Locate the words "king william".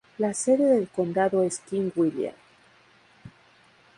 1.59-2.33